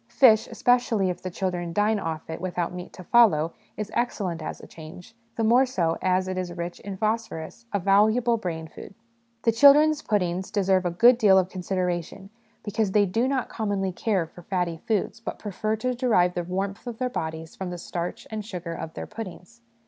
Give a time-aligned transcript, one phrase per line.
[0.07, 4.59] Fish, especially if the children dine off it without meat to follow, is excellent as
[4.59, 8.95] a change, the more so as it is rich in phosphorus a valuable brain food.
[9.43, 12.31] The children's puddings deserve a good deal of consideration,
[12.63, 16.87] because they do not commonly care for fatty foods, but prefer to derive the warmth
[16.87, 19.61] of their bodies from the starch and sugar of their puddings.